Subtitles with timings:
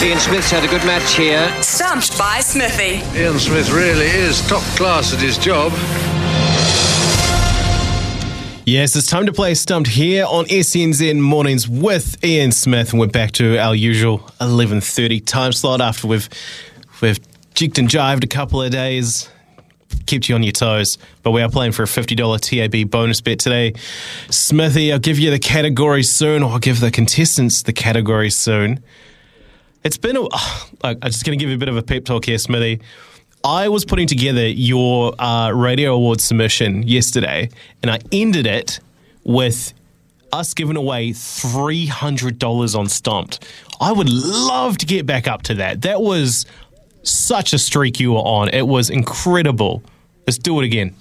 [0.00, 1.52] Ian Smith's had a good match here.
[1.60, 3.02] Stumped by Smithy.
[3.18, 5.72] Ian Smith really is top class at his job.
[8.64, 13.08] Yes, it's time to play Stumped here on SNZ Mornings with Ian Smith, and we're
[13.08, 16.28] back to our usual 11:30 time slot after we've
[17.00, 17.18] we've
[17.54, 19.28] jigged and jived a couple of days,
[20.06, 20.96] kept you on your toes.
[21.24, 23.72] But we are playing for a $50 TAB bonus bet today.
[24.30, 28.80] Smithy, I'll give you the category soon, or I'll give the contestants the category soon.
[29.84, 30.22] It's been a.
[30.84, 32.80] I'm just going to give you a bit of a pep talk here, Smithy.
[33.44, 37.50] I was putting together your uh, radio award submission yesterday,
[37.82, 38.80] and I ended it
[39.24, 39.72] with
[40.32, 43.46] us giving away three hundred dollars on Stumped.
[43.80, 45.82] I would love to get back up to that.
[45.82, 46.46] That was
[47.02, 48.48] such a streak you were on.
[48.48, 49.82] It was incredible.
[50.26, 50.94] Let's do it again.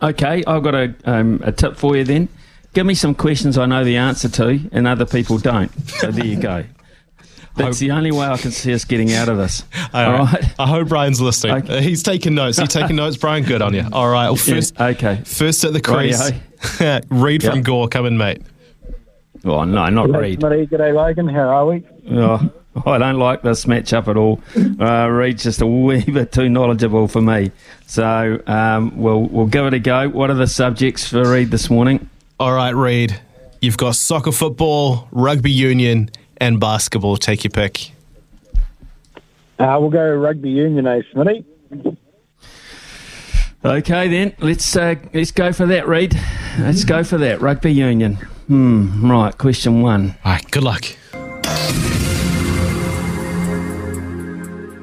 [0.00, 2.28] Okay, I've got a, um, a tip for you then.
[2.72, 5.72] Give me some questions I know the answer to, and other people don't.
[5.88, 6.64] So there you go.
[7.58, 9.64] That's the only way I can see us getting out of this.
[9.92, 10.44] All right.
[10.58, 11.56] I hope Brian's listening.
[11.56, 11.78] Okay.
[11.78, 12.58] Uh, he's taking notes.
[12.58, 13.16] He's taking notes.
[13.16, 13.84] Brian, good on you.
[13.92, 14.26] All right.
[14.26, 15.22] Well, first, Yeah, okay.
[15.24, 16.30] first at the crease.
[16.60, 17.04] Rightio.
[17.10, 18.42] Reed from Gore, come in, mate.
[19.44, 20.40] Oh no, not G'day, Reed.
[20.40, 20.68] Smitty.
[20.68, 21.28] G'day, Logan.
[21.28, 21.84] How are we?
[22.10, 22.50] Oh,
[22.86, 24.40] I don't like this matchup at all.
[24.80, 27.52] Uh, Reed's just a wee bit too knowledgeable for me.
[27.86, 30.08] So um, we'll we'll give it a go.
[30.08, 32.08] What are the subjects for Reed this morning?
[32.40, 33.20] All right, Reed.
[33.60, 37.16] You've got soccer, football, rugby union, and basketball.
[37.16, 37.92] Take your pick.
[39.58, 41.44] Uh, we'll go rugby union, eh, Smitty?
[43.64, 46.14] Okay, then let's uh, let's go for that, Reed.
[46.60, 48.14] Let's go for that rugby union.
[48.46, 49.10] Hmm.
[49.10, 49.36] Right.
[49.36, 50.14] Question one.
[50.24, 50.84] All right, good luck.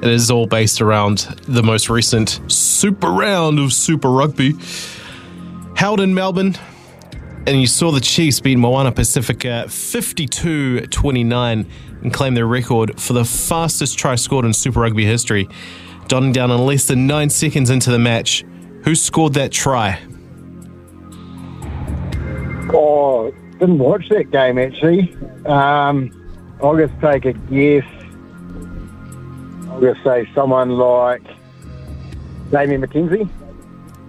[0.02, 4.54] It is all based around the most recent Super Round of Super Rugby.
[5.74, 6.54] Held in Melbourne,
[7.46, 11.66] and you saw the Chiefs beat Moana Pacifica 52 29
[12.02, 15.48] and claim their record for the fastest try scored in Super Rugby history,
[16.08, 18.44] dotting down in less than nine seconds into the match.
[18.82, 20.00] Who scored that try?
[22.74, 25.16] Oh, didn't watch that game actually.
[25.46, 26.10] Um,
[26.60, 27.84] I'll just take a guess.
[29.70, 31.22] I'll just say someone like
[32.50, 33.28] Damian McKenzie.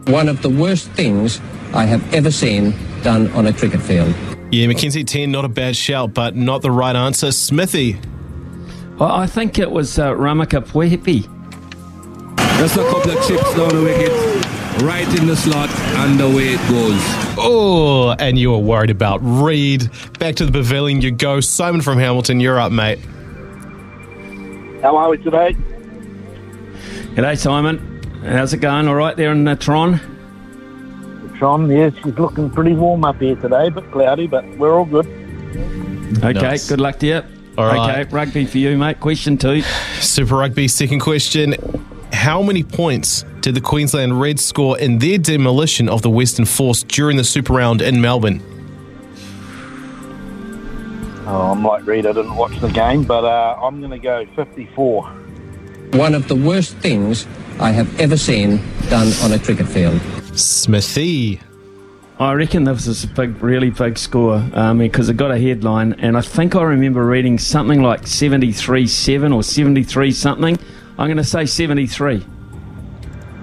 [0.09, 1.39] one of the worst things
[1.73, 4.13] I have ever seen done on a cricket field.
[4.51, 7.31] Yeah, McKenzie 10, not a bad shout, but not the right answer.
[7.31, 7.99] Smithy.
[8.97, 11.23] Well, I think it was uh, Ramaka Puepi.
[12.57, 14.11] Just a couple of chips down the wicket,
[14.81, 16.99] right in the slot, and away it goes.
[17.37, 19.89] Oh, and you were worried about Reed.
[20.17, 21.39] Back to the pavilion you go.
[21.39, 22.99] Simon from Hamilton, you're up, mate.
[24.81, 25.55] How are we today?
[27.13, 28.01] G'day, Simon.
[28.23, 28.87] How's it going?
[28.87, 29.99] All right there in uh, Tron?
[31.37, 35.05] Tron, yes, she's looking pretty warm up here today, but cloudy, but we're all good.
[36.23, 36.67] Okay, Nice.
[36.67, 37.21] good luck to you.
[37.57, 38.01] All right.
[38.05, 38.99] Okay, rugby for you, mate.
[38.99, 39.61] Question two.
[39.99, 41.55] Super Rugby, second question.
[42.13, 46.83] How many points did the Queensland Reds score in their demolition of the Western Force
[46.83, 48.41] during the Super Round in Melbourne?
[51.29, 54.25] Oh, I'm like Reed, I didn't watch the game, but uh, I'm going to go
[54.35, 55.03] 54.
[55.93, 57.27] One of the worst things
[57.59, 59.99] I have ever seen done on a cricket field.
[60.37, 61.41] Smithy.
[62.19, 65.93] I reckon this was a big, really big score um, because it got a headline,
[65.99, 70.57] and I think I remember reading something like 73 7 or 73 something.
[70.97, 72.19] I'm going to say 73.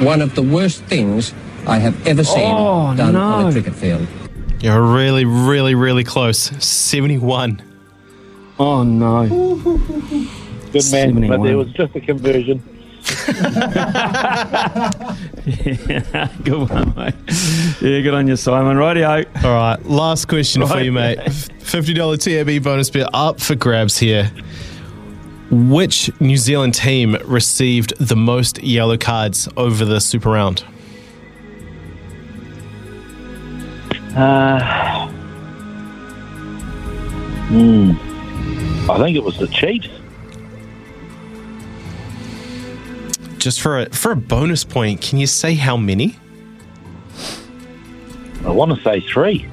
[0.01, 1.33] One of the worst things
[1.69, 3.49] I have ever seen Oh, done on no.
[3.49, 4.09] a cricket field.
[4.61, 6.39] You're really, really, really close.
[6.65, 7.63] 71.
[8.59, 9.27] Oh, no.
[9.29, 9.63] Good
[10.11, 11.43] man, but 71.
[11.47, 12.61] there was just a conversion.
[15.47, 17.15] yeah, good one, mate.
[17.81, 18.77] Yeah, good on you, Simon.
[18.77, 19.45] Rightio.
[19.45, 21.19] All right, last question for you, mate.
[21.19, 24.31] $50 TAB bonus bet up for grabs here.
[25.51, 30.65] Which New Zealand team received the most yellow cards over the Super Round?
[34.17, 35.09] Uh,
[37.49, 38.91] hmm.
[38.91, 39.89] I think it was the Chiefs.
[43.45, 46.17] Just for a, for a bonus point, can you say how many?
[48.43, 49.47] I want to say three.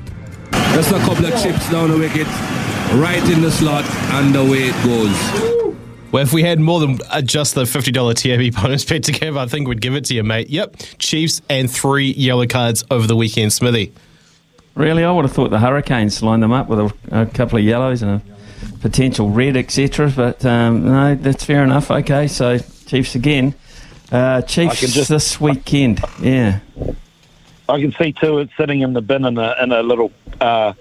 [0.50, 2.26] Just a couple of chips down the wicket,
[3.02, 3.84] right in the slot,
[4.14, 5.76] and away it goes.
[6.14, 9.36] Well, if we had more than uh, just the $50 TAB bonus bet to give,
[9.36, 10.50] I think we'd give it to you, mate.
[10.50, 13.92] Yep, Chiefs and three yellow cards over the weekend, Smithy.
[14.74, 17.66] Really, I would have thought the Hurricanes lined them up with a, a couple of
[17.66, 18.22] yellows and a
[18.80, 20.14] potential red, etc.
[20.16, 21.92] But um, no, that's fair enough.
[21.92, 23.54] Okay, so Chiefs again.
[24.12, 26.02] Uh, Chiefs just- this weekend.
[26.22, 26.60] Yeah.
[27.70, 30.12] I can see two sitting in the bin in a, in a little
[30.42, 30.74] uh,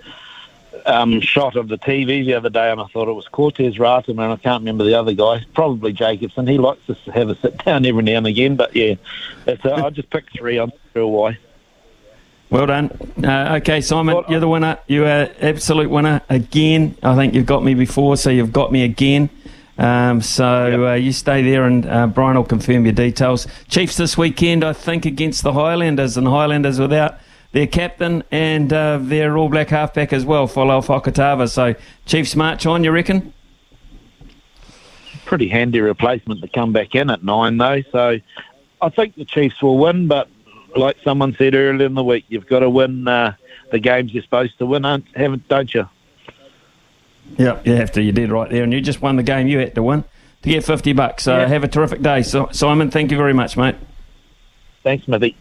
[0.86, 4.08] um, shot of the TV the other day, and I thought it was Cortez Ratima,
[4.24, 5.44] and I can't remember the other guy.
[5.54, 6.48] Probably Jacobson.
[6.48, 8.94] He likes to have a sit down every now and again, but yeah,
[9.46, 10.58] it's, uh, I just picked three.
[10.58, 11.38] I'm not sure why.
[12.50, 12.90] Well done.
[13.22, 14.76] Uh, okay, Simon, you're the winner.
[14.88, 16.96] You are absolute winner again.
[17.00, 19.30] I think you've got me before, so you've got me again.
[19.80, 23.46] Um, so uh, you stay there, and uh, Brian will confirm your details.
[23.68, 27.18] Chiefs this weekend, I think, against the Highlanders, and Highlanders without
[27.52, 31.48] their captain and uh, their All Black halfback as well, Folau Fakatava.
[31.50, 31.74] So
[32.04, 33.32] Chiefs march on, you reckon?
[35.24, 37.82] Pretty handy replacement to come back in at nine, though.
[37.90, 38.18] So
[38.82, 40.28] I think the Chiefs will win, but
[40.76, 43.34] like someone said earlier in the week, you've got to win uh,
[43.72, 45.88] the games you're supposed to win, haven't, don't you?
[47.38, 48.02] Yep, you have to.
[48.02, 50.04] You did right there, and you just won the game you had to win
[50.42, 51.24] to get fifty bucks.
[51.24, 51.46] So Yeah.
[51.46, 52.90] have a terrific day, so, Simon.
[52.90, 53.76] Thank you very much, mate.
[54.82, 55.36] Thanks, Smithy.